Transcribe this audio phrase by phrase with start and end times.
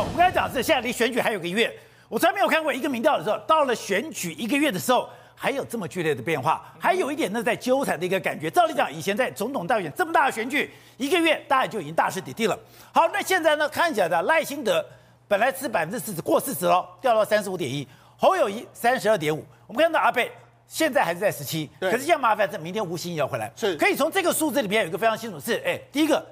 [0.00, 1.72] 我们刚才讲的是，现在离选举还有个月，
[2.08, 8.50] 我从来没有看过一个民调的时候，到了选举一个月的时候，还有这么剧烈的变化，还有一点呢，在纠缠的一个感觉。
[8.50, 12.58] 照理讲，以前在总统大选这么大的选举，一个月大概就已经大势已定了。
[12.92, 14.84] 好，那现在呢，看起来的赖清德
[15.28, 17.86] 本来是百分之四十，过四十了，掉到三十五点一，
[18.16, 19.46] 侯友谊三十二点五。
[19.68, 20.28] 我们看到阿贝
[20.66, 26.26] 现在还是在十七，可是现在麻烦是明天吴欣怡要回来，是可以从这个数字里面有一个非常清楚是，哎，第一个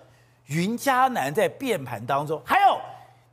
[0.47, 2.77] 云嘉南在变盘当中，还有。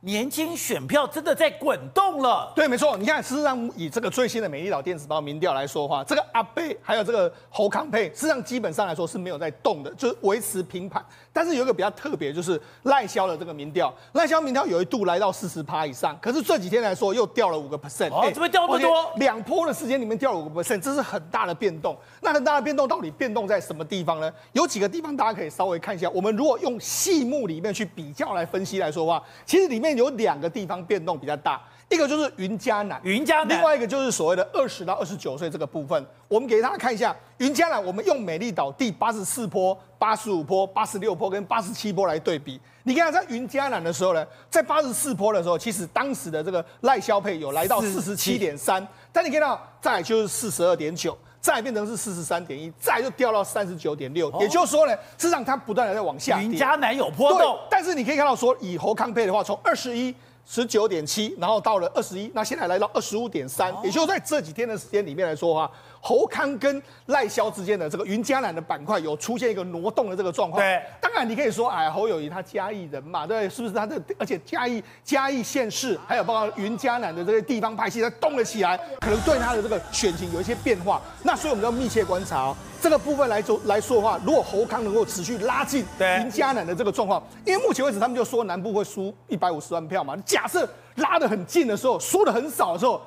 [0.02, 2.96] 年轻选票真的在滚动了，对，没错。
[2.96, 11.04] 你看，事实上以这个最新的美丽岛电子报民调来说的话，这个阿贝还有这个侯康佩，事实上基本上来说是没有在动的，就是维持平盘。
[11.34, 18.10] 但是有一个比较特别，就是赖萧的这个民调，赖萧民调有一度来到四十趴以上，可是这几天来说又掉了五个 percent。
[18.10, 19.12] 哦，怎么掉那么多？
[19.16, 21.94] 两波的时间里面掉了五个 percent，这是很大的变动。
[22.22, 24.32] 那很大的变动到底变动在什么地方呢？
[24.52, 26.08] 有几个地方大家可以稍微看一下。
[26.08, 30.80] 我们如果用细目里面去比较来分析来说的话，其实里面有两个地方。
[30.90, 56.40] 变动比较大，一个就是云嘉南，云嘉南，另外一个就是所谓的二十到二十九岁这个部分，我们给大家看一下云嘉南，我们用美丽岛第八十四坡、八十五坡、八十六坡跟八十七坡来对比，你看在云嘉南的时候呢，在八十四坡的时候，其实当时的这个赖萧配有来到四十七点三，但你看到再就是四十二点九，再变成是四十三点一，再就掉到三十九点六，也就是说呢，事实上它不断的在往下。
[56.40, 60.14] 云嘉南有波动，但是你可以看到说，以侯康配的话，从二十一。
[60.46, 65.70] 十九点七，然后到了二十一，那现在来到二十五点三，也就是在这几天的时间里面来说哈，
[66.00, 70.60] 侯康跟赖萧之间的这个云嘉南的板块有出现一个挪动的这个状况。
[70.60, 74.00] 对，当然你可以说，哎，侯友谊他嘉义人嘛，对，是不是他的？
[74.18, 81.00] 而且嘉义嘉义县市还有包括云嘉南的这些地方派系，他动了起来，可能对他的这个选情有一些变化。
[81.22, 82.56] 那所以我们要密切观察哦。
[82.80, 85.84] 这个部分来说来说的话，如果侯康能够持续拉近
[86.18, 90.16] 云嘉南的这个状况，因为目前为止他们就说南部会输一百五十万票嘛。
[90.24, 93.00] 假设拉得很近的时候，输的很少的时候，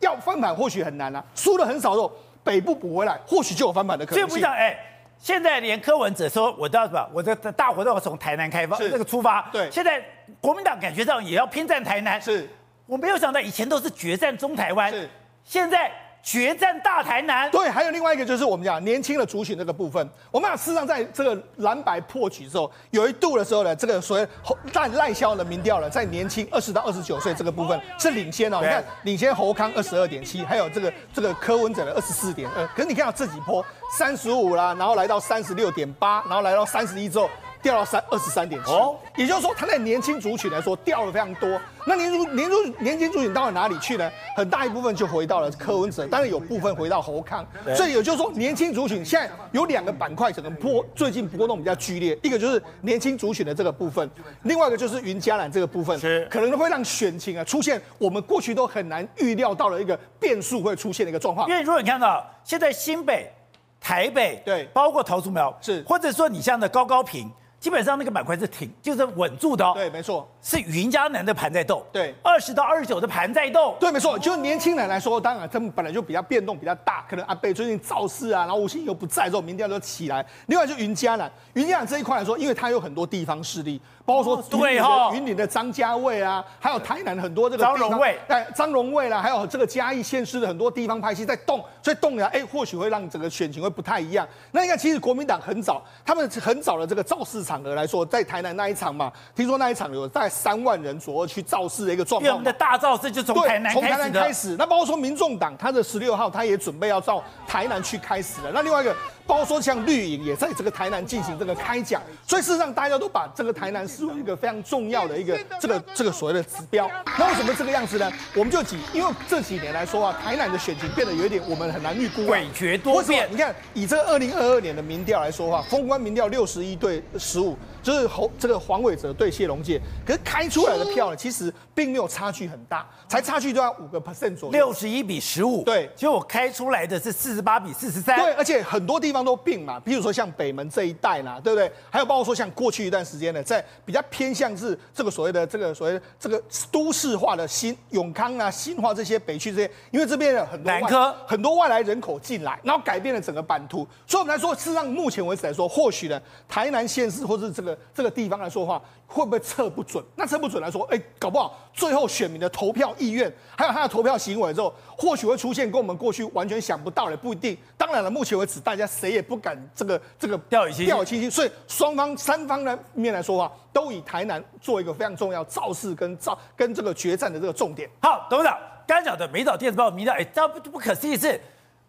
[0.00, 1.22] 要翻盘或许很难啊。
[1.34, 2.10] 输的很少的时候，
[2.42, 4.28] 北部补回来，或许就有翻盘的可能性。
[4.28, 4.76] 这不讲哎，
[5.18, 7.08] 现在连柯文哲说，我都要什么？
[7.12, 9.48] 我的大活动要从台南开发，那个出发。
[9.52, 10.02] 对，现在
[10.40, 12.20] 国民党感觉上也要拼战台南。
[12.20, 12.48] 是，
[12.86, 15.08] 我没有想到以前都是决战中台湾，是，
[15.44, 15.92] 现在。
[16.28, 20.06] 决战大台南，对，还有另外一个就是我们讲年轻的族群这个部分。
[20.30, 24.28] 我们讲事实上在这个蓝白破局之后，有一度的时候呢，这个所谓
[24.74, 28.58] 赖赖萧的民调呢，在年轻二十到二十九岁这个部分是领先哦。
[28.60, 32.66] 你看，领先侯康二十二点七，还有这个这个柯文哲的二十四点二。
[32.76, 33.64] 可是你看到这几波
[33.96, 37.30] 三十五啦，然后来到三十六点八，然后来到三十一之后。
[37.62, 38.70] 掉到三二十三点七，
[39.16, 41.60] 也就是说，它在年轻族群来说掉了非常多。
[41.86, 44.10] 那年族年族年轻族群到了哪里去呢？
[44.36, 47.46] 很大一部分就回到了柯文哲，当然有部分回到侯康。
[47.74, 52.18] 所以也就是说，年轻族群现在有两个板块，可能波最近波动比较剧烈。
[52.22, 54.08] 一个就是年轻族群的这个部分，
[54.42, 55.98] 另外一个就是云嘉南这个部分，
[56.30, 61.48] 可能会让选情啊出现我们过去都很难预料到的一个变数会出现的一个状况。
[61.48, 63.32] 因为如果你看到现在新北、
[63.80, 67.30] 台北，对，包括桃竹苗，是，或者说你像的高高屏。
[67.60, 69.72] 基本上那个板块是挺，就是稳住的哦。
[69.74, 71.82] 对，没错，是云嘉南的盘在动。
[71.92, 73.74] 对，二十到二十九的盘在动。
[73.80, 80.24] 对，没错，就年轻人来说，当然他们本来就比较变动比较大，可能阿贝最近造势啊，然后吴欣怡又不在之后，民调就起来。
[80.46, 94.26] 另外就云嘉南，云嘉南这一块来说，因为它有很多地方势力，包括说对哈，云林的张家卫啊，还有台南很多这个张荣卫，哎，张荣卫啦，还有这个嘉义县市的很多地方派系在动，所以动了，哎，或许会让整个选情会不太一样。
[94.52, 102.28] 那你看，其实国民党很早，他们很早的这个造势场合来说，在台南那一场嘛，听说那一场有大概三万人左右去造势的一个状况。
[102.28, 103.80] 对，我们的大造势就从台南开始。
[103.80, 108.50] 从台南开始，那包括说民众党，他的十六号他也准备要到台南去开始了。
[108.52, 108.94] 那另外一个，
[109.28, 116.90] 包括说像绿营也在这个台南进行这个开讲，所以事实上大家都把这个台南视为一个非常重要的一个这个这个所谓的指标。
[117.18, 118.10] 那为什么这个样子呢？
[118.34, 123.28] 我们就几，因为这几年来说啊，台南的选情变得有一点我们很难预估，诡谲多变。
[123.30, 127.54] 你看，以这个二零二二年的民调来说的话，封关民调六十一对十五。
[127.80, 135.62] 就是侯这个黄伟哲对谢龙介，可是开出来的票呢，其实并没有差距很大，才差距都要五个 percent 左右，六十一比十五。
[135.64, 138.18] 对，结果我开出来的是四十八比四十三。
[138.18, 141.72] 对，而且很多地方都并嘛，比如说像北门这一带啦，对不对？
[141.88, 146.38] 还有包括说像过去一段时间呢，在比较偏向是这个所谓的这个所谓的这个
[146.70, 153.86] 都市化的新永康啊、新化这些北区这些，因为这边有很多南科很多外来人口进来，然后改变了整个版图。
[154.06, 158.58] 所以我们来说，事实上目前为止来说，或许呢，台南县市或是这个这个地方来说。
[158.58, 160.04] 说话会不会测不准？
[160.14, 167.56] 那测不准来说，哎，搞不好最后选民的投票意愿，还有他的投票行为之后，或许会出现跟我们过去完全想不到的，不一定。
[167.76, 171.30] 当然了，目前为止，大家谁谁也不敢这个 这个掉以轻掉以轻心。
[171.30, 177.88] 所以双方三方的面来说话，都以台南做一个非常重要造势跟造跟这个决战的这个重点。
[178.02, 181.40] 好，董事长刚讲的美岛电子报民调，哎，这不不可思议是，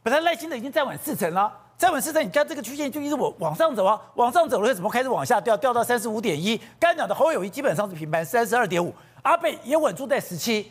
[0.02, 5.56] 本来赖清德已经站稳四成了，站稳四成，你看这个曲线就一直往往上走啊，往上走了，怎么开始往下掉？
[5.56, 6.60] 掉到三十五点一。
[6.78, 10.70] 刚讲的侯友宜基本上是平盘三十二点五，阿贝也稳住在十七。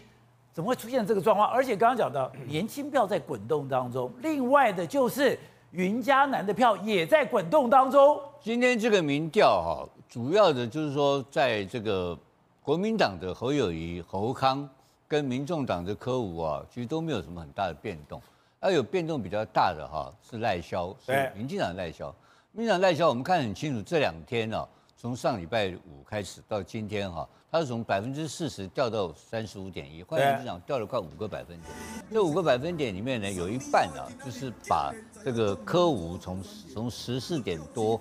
[0.52, 1.49] 怎么会出现这个状况？
[1.49, 5.38] 而且刚刚讲的年轻票在滚动当中，另外的就是
[5.70, 8.20] 云嘉南的票也在滚动当中。
[8.38, 12.14] 今天这个民调哈，主要的就是说，在这个
[12.62, 14.69] 国民党的侯友宜、侯康
[15.06, 18.20] 跟民众党的柯武啊，其实都没有什么很大的变动。
[18.60, 22.14] 而有变动比较大的哈是赖萧，是民进党赖萧。
[22.52, 27.28] 民进党赖萧，我们看很清楚，这两天呢，从上礼拜五开始到今天哈。
[27.50, 31.72] 它是从百分之四十掉到三十五点一，换言之讲，掉了快五个百分点。
[32.12, 34.93] 这五个百分点里面呢，有一半啊，就是把
[35.25, 36.43] 这个科五从
[36.75, 37.99] 从十四点多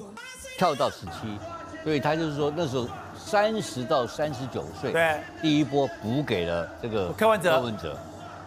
[0.57, 1.39] 跳到十七，
[1.81, 7.97] 所以他就是说那时候三十到三十九岁，对，第一波补给了这个柯文哲，柯文哲，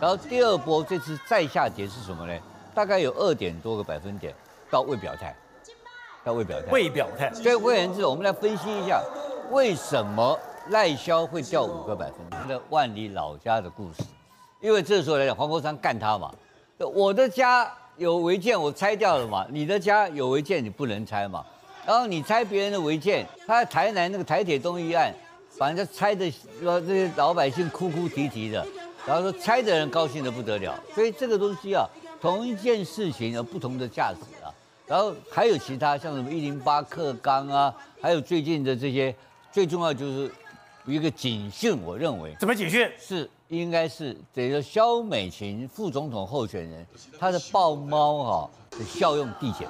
[0.01, 2.33] 然后第二波这次再下跌是什么呢？
[2.75, 4.35] 大概有二点多个百分点
[4.71, 5.37] 到未表态，
[6.25, 7.33] 到未表态，未表态。
[7.35, 9.03] 所以换言之，我们来分析一下
[9.51, 10.39] 为什么。
[10.69, 14.05] 赖萧会掉五个百分点，那万里老家的故事，
[14.61, 16.33] 因为这时候来讲，黄国昌干他嘛，
[16.95, 21.45] 我的家有违建，我拆掉了嘛，你的家有违建，你不能拆嘛，
[21.87, 25.13] 然后你拆别人的违建，他在台南那个台铁东一案，
[25.59, 26.31] 把人家拆的
[26.61, 28.65] 说这些老百姓哭哭啼啼的，
[29.07, 31.87] 然后说猜的人高兴的不得了，所以这个东西啊，
[32.21, 34.49] 同一件事情有不同的价值啊，
[34.87, 39.15] 然后还有其他像什么一零八克钢啊，还有最近的这些，
[39.53, 40.31] 最重要就是。
[40.87, 42.91] 一个警讯，我认为怎么警讯？
[42.99, 46.85] 是应该是这个萧美琴副总统候选人，
[47.17, 49.69] 他的抱猫哈的效用递减，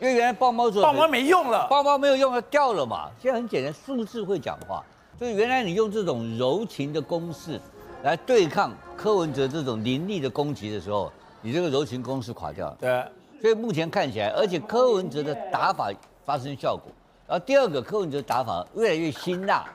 [0.00, 3.10] 因为原来抱猫之后抱猫没用了，抱猫没有用了，掉了嘛。
[3.20, 4.84] 现在很简单，数字会讲话，
[5.18, 7.58] 所以原来你用这种柔情的攻势
[8.04, 11.10] 来对抗柯文哲这种凌厉的攻击的时候，
[11.40, 12.76] 你这个柔情攻势垮掉了。
[12.78, 13.04] 对，
[13.40, 15.90] 所以目前看起来，而且柯文哲的打法
[16.24, 16.92] 发生效果，
[17.26, 19.66] 然后第二个柯文哲打法越来越辛辣。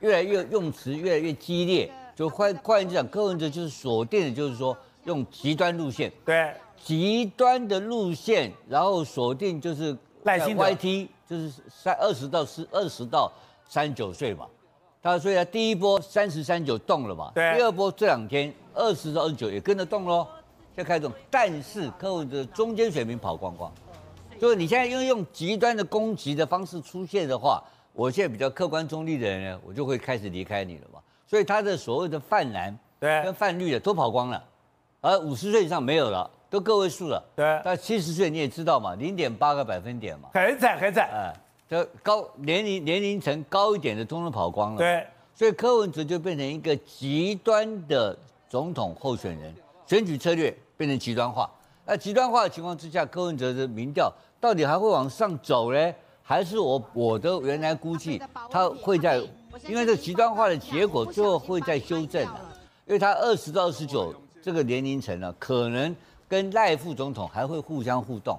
[0.00, 13.32] 越来越用词越来越激烈，就换换言之讲，柯文哲就是锁定的，就是说用极端路线，对，极端的路线，然后锁定就是赖清德 YT，就是三二十到四二十到
[13.66, 14.46] 三十九岁嘛，
[15.04, 20.26] 他所以他第一波三十三九动了嘛，对，第二波这两天二十到二十九也跟着动喽，
[20.74, 23.70] 现在开始动，但是客户的中间水平跑光光，
[24.40, 27.62] 就是你现在因为用极端的攻击的方式出现的话。
[27.96, 30.98] 我现在比较客观中立的人呢，我就会开始离开你了嘛。
[31.28, 34.44] 所以他的所谓的泛蓝对跟泛绿的都跑光了，
[35.00, 37.22] 而五十岁以上没有了，都个位数了。
[37.36, 41.08] 对，但七十岁你也知道嘛，零点八个百分点嘛，很惨很惨。
[41.08, 41.32] 哎，
[41.68, 44.78] 这高年龄年龄层高一点的，通通跑光了。
[44.78, 48.16] 对，所以柯文哲就变成一个极端的
[48.48, 49.54] 总统候选人，
[49.86, 51.50] 选举策略变成极端化。
[51.86, 55.94] 那极端化的情况之下，柯文哲的民调到底还会往上走呢？
[56.22, 58.18] 还是我我的原来估计，
[58.50, 59.18] 他会在，
[59.68, 62.40] 因为这极端化的结果最后会在修正的，
[62.86, 65.94] 因为他二十到二十九这个年龄层呢，可能
[66.26, 68.38] 跟赖副总统还会互相互动。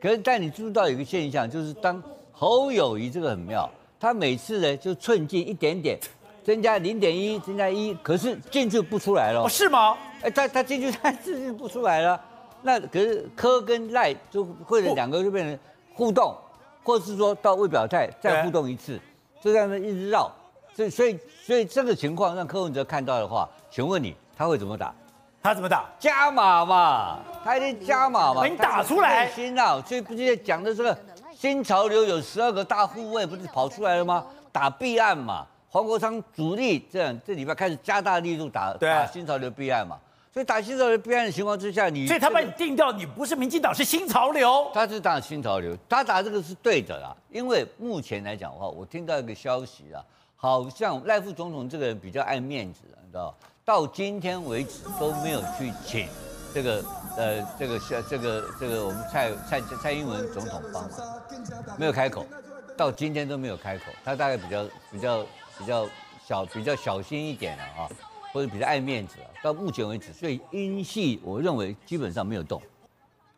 [0.00, 2.02] 可是，但你注意到有一个现象，就是当
[2.34, 5.98] 侯友谊这个很妙，他每次呢就寸进一点点，
[6.44, 9.44] 增加零点一，增加一，可是进去不出来了。
[9.44, 9.96] 哦，是吗？
[10.22, 12.20] 哎，他他进去他进去不出来了，
[12.62, 15.58] 那可是柯跟赖就会两个就变成
[15.94, 16.34] 互动。
[16.86, 19.00] 或者是说到未表态再互动一次，
[19.40, 20.30] 就这样子一直绕，
[20.76, 24.94] 所以所以所以这个情况让柯文哲看到的话，请问你他会怎么打？
[25.42, 25.86] 他怎么打？
[25.98, 28.46] 加码嘛，他一定加码嘛。
[28.46, 29.30] 你打出来。
[29.30, 30.98] 新啊，所以不是讲的这个
[31.36, 34.24] 新潮流有十二个大护卫，不是跑出来了吗？
[34.52, 39.98] 打弊案嘛，黄国昌主力这样这礼拜开始加大力度打打新潮流弊案嘛。
[40.32, 44.68] 所以打新潮流弊案的情况之下，你所以他把你定掉，你不是民进党，是新潮流。
[44.74, 47.16] 他是打新潮流，他打这个是对的啦。
[47.30, 50.02] 因为目前来讲的话，我听到一个消息啊，
[50.34, 53.32] 好像赖副总统这个人比较爱面子，你知道
[53.64, 56.08] 到今天为止都没有去请
[56.52, 56.84] 这个
[57.16, 60.90] 呃这个是这个这个我们蔡蔡蔡英文总统帮忙，
[61.78, 62.26] 没有开口，
[62.76, 63.84] 到今天都没有开口。
[64.04, 65.22] 他大概比较比较
[65.58, 65.86] 比较
[66.26, 67.88] 小比较小心一点了啊。
[68.32, 72.60] 或者比较爱面子啊，到目前为止，所以英系我认为基本上没有动。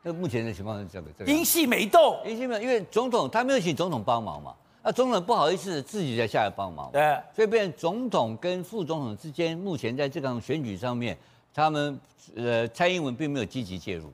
[0.03, 11.15] 那目前的情况是这个，这个英系没动，英系没有，因为总统他没有请总统帮忙嘛，那总统不好意思自己再下来帮忙，对，所以变成总统跟副总统之间，目前在这场选举上面，
[11.57, 11.99] 他们
[12.37, 14.13] 呃蔡英文并没有积极介入，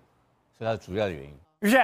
[0.57, 1.35] 是他主要的原因。
[1.59, 1.77] 于是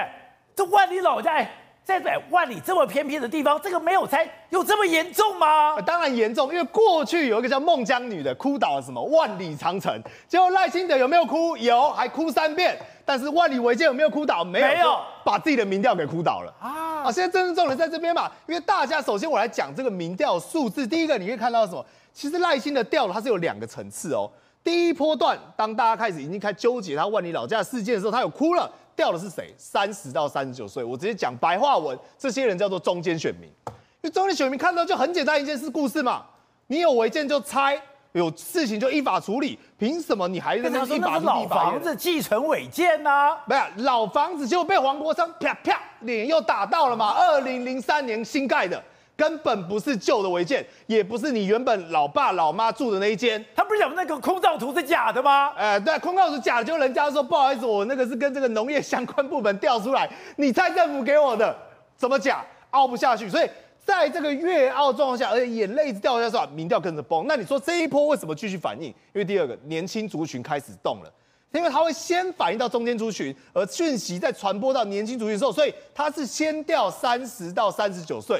[0.55, 1.51] 这万里老家哎。
[1.81, 5.81] 在在万里这么偏僻的地方，这个没有拆有这么严重吗？
[5.81, 11.57] 当然严重，因为过去有一个叫孟姜女的哭倒了什么万里长城，结果赖清德有没有哭？
[11.57, 12.77] 有，还哭三遍。
[13.03, 14.43] 但是万里违建有没有哭倒？
[14.43, 17.05] 没有，没有，把自己的民调给哭倒了啊！
[17.05, 21.83] 啊，现在真正重点在这边嘛，因为大家首先我来讲这个民调数字，第一个你可以看到什么？
[22.13, 24.29] 其实赖清德调它是有两个层次哦。
[24.63, 28.71] 第一波段，当大家开始已经开始纠结他万里老家的事件的时候，他有哭了。
[28.95, 29.53] 掉的是谁？
[29.57, 33.49] 三十到三十九岁，我直接讲白话文，这些人叫做中间选民。
[33.67, 36.25] 因为中间选民看到就很简单一件事，故事嘛，
[36.67, 41.17] 你有违建就拆，有事情就依法处理，凭什么你还在那依法？
[41.21, 43.37] 老房子继承违建呢？
[43.45, 47.11] 没有，老房子就被黄国昌啪啪脸又打到了嘛。
[47.11, 48.83] 二零零三年新盖的。
[49.19, 53.43] 根本不是旧的违建，也不是你原本老爸老妈住的那一间。
[53.53, 55.49] 他不是讲那个空照图是假的吗？
[55.57, 61.53] 哎、呃，对，空照图假的，就人家说不好意思，我那个是跟这个农业相关部门调出来，你蔡政府给我的，
[61.97, 62.45] 怎么假？
[62.71, 63.29] 凹不下去。
[63.29, 63.49] 所以
[63.83, 67.25] 在这个越凹状况下，而且眼泪一直掉下去，民调跟着崩。
[67.27, 68.87] 那你说这一波为什么继续反应？
[68.87, 71.11] 因为第二个年轻族群开始动了，
[71.51, 78.39] 因为它会先反映到中间族群，而讯息再传播到年轻族群的时候，所以它是先掉三十到三十九岁。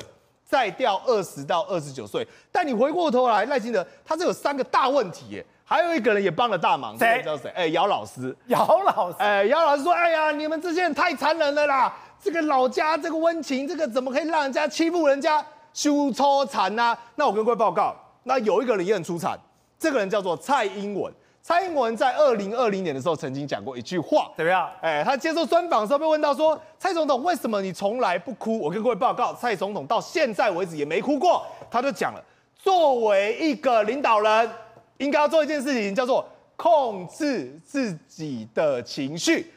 [0.50, 7.22] 再调二十到二十九岁，但你回过头来，赖清德他是有三个大问题耶，还有一个人也帮了大忙，谁？
[7.22, 7.52] 知道谁？
[7.52, 16.98] 哎，姚老师，姚老师，哎，姚老师说，哎呀，你们这些人太残忍了啦，这个老家这个温情，这个怎么可以让人家欺负人家，羞羞惨呐？
[17.14, 19.38] 那我跟各位报告，那有一个人也很出彩，
[19.78, 21.14] 这个人叫做蔡英文。
[21.42, 24.70] 蔡英文在二零二零年的时候曾经讲过一句话，怎么样？
[24.82, 31.44] 哎，他接受专访的时候被问到说：“蔡总统，为什么你从来不哭？”我跟各位报告，蔡总统到现在为止也没哭过。
[31.72, 32.24] 他就讲了，
[32.56, 34.52] 作为一个领导人，
[34.98, 36.24] 应该要做一件事情，叫做
[36.56, 39.52] 控制自己的情绪。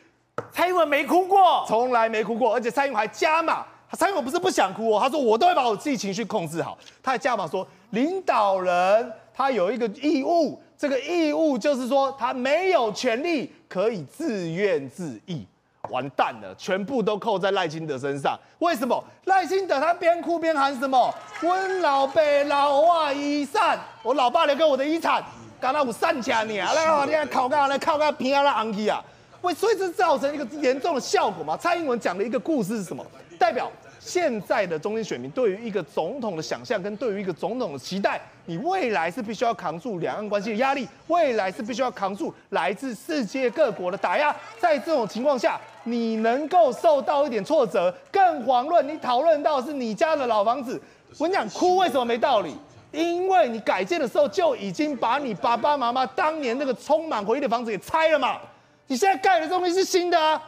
[0.51, 3.67] 蔡英文没哭过，从来没哭过，而且蔡英文还加码，
[3.99, 6.79] 蔡英文不是不想哭哦，他说我都会把我自己情绪控制好。
[7.03, 10.59] 他还加码说，领导人他有一个义务。
[10.83, 15.47] 这个义务就是说，他没有权利可以自怨自艾，
[15.91, 18.37] 完蛋了，全部都扣在赖清德身上。
[18.59, 19.01] 为什么？
[19.27, 21.15] 赖清德他边哭边喊什么？
[21.43, 25.23] 温老爸老外遗产，我老爸留给我的遗产，
[25.61, 29.01] 刚刚我散家你啊，来，你看靠干来靠干平安了昂基啊，
[29.43, 31.57] 为所以这造成一个严重的效果嘛。
[31.57, 33.07] 蔡英文讲的一个故事是什么？
[33.39, 33.71] 代表。
[34.05, 44.35] 现在的中间选民对于一个总统的想象，跟对于一个总统的期待，你未来是必须要扛住两岸关系的压力，未来是必须要扛住来自世界各国的打压。
[44.59, 50.83] 在这种情况下，你能够受到一点挫折，更遑论你讨论到是你家的老房子。
[51.19, 52.57] 我跟你讲，哭为什么没道理？
[52.91, 58.37] 因为你改建的时候就已经把你爸爸妈妈当年那个充满回忆的房子给拆了嘛。
[58.89, 60.43] 你现在盖的东西是新的啊，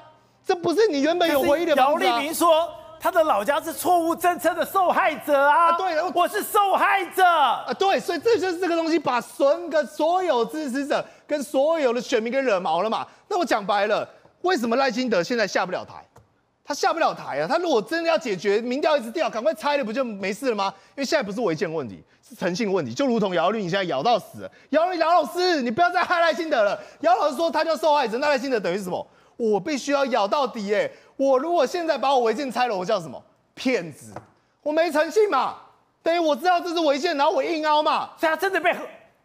[0.45, 2.11] 这不是你原本有回忆的房子啊。
[2.11, 2.69] 姚立明说。
[3.05, 5.67] 他的老家是错误政策的受害者啊！
[5.67, 7.71] 啊对，我是受害者啊！
[7.79, 13.07] 对，所以这就是这个东西，把整个所有支持者跟所有的选民给惹毛了嘛。
[13.29, 14.09] 那我讲白了，
[14.41, 16.03] 为什么赖清德现在下不了台？
[16.65, 17.47] 他下不了台啊！
[17.47, 20.73] 他如果真的要解决民调一直掉，赶快拆了不就没事了吗？
[20.97, 22.95] 因为现在不是违建问题，是诚信问题。
[22.95, 26.81] 就如同姚律，你现在咬到死了，姚姚老师，你不要再害赖清德了。
[27.01, 29.07] 姚老师说他叫受害者，那赖清德等于是什么？
[29.37, 30.89] 我必须要咬到底耶！
[31.17, 33.23] 我如果现在把我违建拆了，我叫什么？
[33.55, 34.13] 骗子！
[34.63, 35.57] 我没诚信嘛，
[36.03, 38.11] 等于我知道这是违建，然后我硬凹嘛。
[38.19, 38.75] 所以他真的被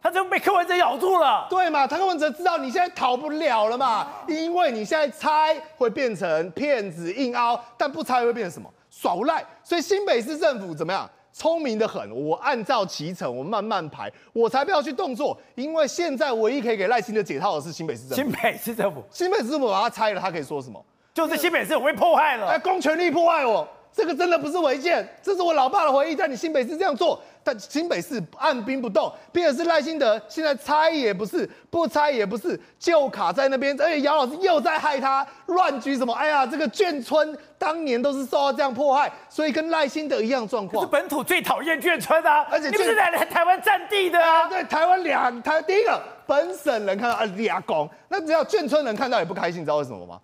[0.02, 1.86] 他真的被柯文哲咬住了，对嘛？
[1.88, 8.72] 他柯文哲知道你现在逃不了了嘛，因为你现在拆会变成骗子硬凹，但不拆会变成什么？
[8.90, 9.44] 耍无赖！
[9.64, 11.10] 所以新北市政府怎么样？
[11.32, 18.16] 聪明的很，我按照其程，我慢慢排，我才不要去动作，因为现在唯一可以给赖清德解套的是新北市政府。
[18.16, 20.84] 新北市政府，新北市政府把它拆了，他可以说什么？
[21.14, 27.22] 就是新北市我被迫害了，哎，公权力迫害我，这个真的不是违建，这是我老爸的回忆，在你新北市这样做。
[27.42, 33.76] 但新北市按兵不动，并且是赖清德现在拆也不是，不拆也不是，就卡在那边。
[33.82, 36.14] 而且姚老师又在害他乱举什么？
[36.14, 40.84] 哎呀，这个眷村当年都是受到这样迫害，所以跟赖清德一样状况。
[40.84, 42.46] 是本土最讨厌眷村啊！
[42.52, 44.48] 而且你不是在台湾占地的啊？
[44.48, 50.20] 对，台湾两台第一个本省人看到啊俩公，那只要眷村人看到也不开心，你知道为什么吗？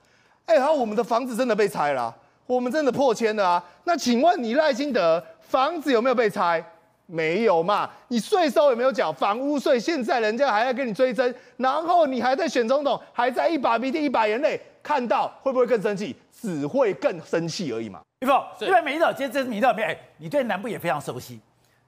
[0.45, 3.63] 哎，然后我们的房子真的被拆了，我们真的破千了啊！
[3.83, 6.63] 那请问你赖清德房子有没有被拆？
[7.07, 7.89] 没有嘛？
[8.07, 9.11] 你税收有没有缴？
[9.11, 16.15] 房屋税现在人家还要跟你追征，然后你还在选总统，还在一把鼻涕一把眼泪，看到会不会更生气？
[16.31, 18.01] 只会更生气而已嘛。
[18.21, 18.81] 玉凤，对吧？
[18.81, 21.39] 美丽岛今天这次民调里面，哎，你对南部也非常熟悉。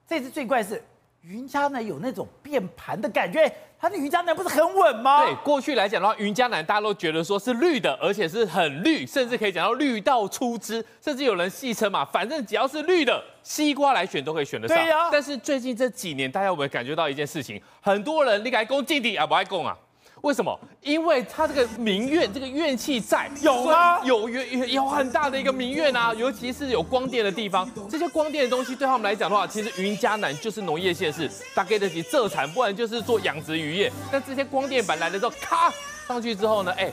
[0.06, 0.80] 这次最怪是
[1.22, 5.24] 云嘉呢有那种变盘的感觉，它的云嘉南不是很稳吗？
[5.24, 14.76] 对，过去来讲的话，云嘉南大家都觉得说是绿的，而且是很绿，甚至可以讲到绿到出汁，甚至有人戏称嘛，反正只要是绿的，西瓜来选都可以选得上。
[14.76, 15.08] 对呀、啊。
[15.12, 17.62] 但是最近这几年，大家有没有感觉到一件事情？
[17.80, 19.76] 很多人你敢攻进底啊，不爱攻啊？
[20.22, 20.58] 为什么？
[20.82, 24.00] 因为他这个民怨，这个怨气在有吗？
[24.04, 33.92] 有有有很大的一个民怨啊，尤其是有光电的地方，这些光电的东西对他们来讲的话，其实云嘉南就是农业县市，大概得起蔗产，不然就是做养殖渔业。
[34.10, 35.72] 但这些光电板来的时候，咔
[36.06, 36.92] 上去之后呢，哎。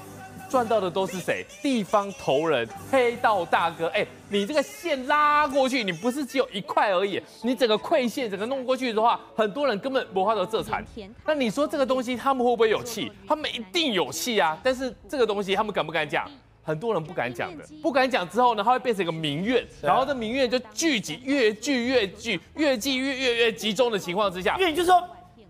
[0.56, 1.46] 赚到的都是谁？
[1.62, 3.88] 地方头人、黑道大哥。
[3.88, 10.82] 哎，你这个线拉过去，你不是只有一块而已，你整个馈线整个弄过去的话，很多人根本没法到这产。
[11.26, 13.12] 那你说这个东西他们会不会有气？
[13.28, 14.58] 他们一定有气啊！
[14.64, 16.26] 但是这个东西他们敢不敢讲？
[16.64, 25.04] 很多人不敢讲的，不敢讲之后呢，它会变成一个民怨，然后这民怨就聚集，越聚越聚，越聚越越越集中的情况之下，因为就是说，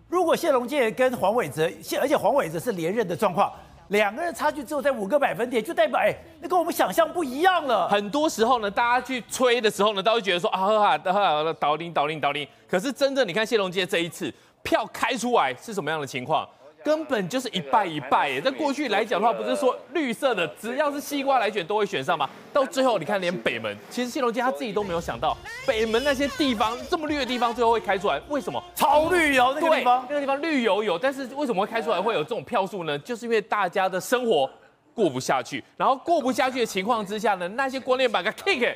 [0.10, 3.54] 如果谢龙介跟黄伟哲，谢而且黄伟哲是连任的状况。
[3.90, 7.88] 两个人差距只有在五个百分点，就代表哎，那跟我们想象不一样了。
[7.90, 12.48] 很多时候呢，大家去吹的时候呢，都会觉得说啊哈哈，哈哈，倒领倒领倒领。
[12.68, 16.48] 可是真的你看谢龙介这一次票开出来是什么样的情况？
[16.86, 18.40] 根本就是一败一败耶！
[18.40, 22.30] 在过去来讲的话，不是说绿色的只要是西瓜来选都会选上吗？
[22.54, 28.64] 到最后你看，连北门，其实谢龙介他自己都没有想到，北门那些地方这么绿的地方，最后会开出来，为什么？
[28.76, 32.96] 超绿油那个地方，那个地方绿油油，但是为什么会开出来会有这种票数呢？
[33.00, 34.48] 就是因为大家的生活
[34.94, 38.76] 过不下去，然后过不下去的情况之下呢，那些光电板给 kick，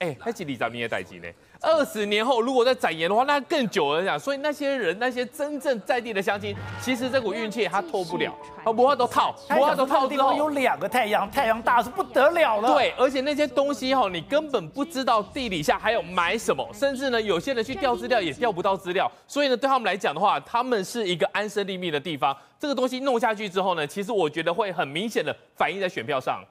[0.00, 1.28] 哎，还是李长明也代机呢？
[1.66, 4.16] 二十年后，如果再展延的话，那更久了讲。
[4.16, 8.32] 所以那些人，那些真正在地的乡亲，其实这股运气他脱不了，
[8.64, 10.06] 他不会都套，不怕都套。
[10.06, 12.72] 地方有两个太阳，太阳大是不得了了。
[12.72, 19.10] 对，而且那些东西哈，你根本不知道地底下还有埋什么，甚至呢，有些人去调资料也调不到资料。
[19.26, 22.36] 所以呢，对他们来讲的话，他们是一个安身立命的地方。
[22.60, 26.44] 这个东西弄下去之后呢，其实我觉得会很明显的反映在选票上。